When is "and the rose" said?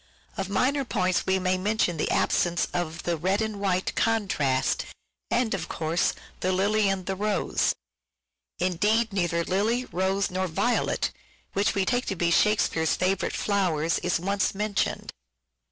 6.89-7.75